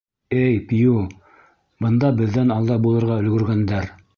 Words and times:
—Эй, 0.43 0.55
Пью, 0.71 0.95
бында 1.87 2.11
беҙҙән 2.23 2.55
алда 2.59 2.79
булырға 2.87 3.19
өлгөргәндәр! 3.25 3.97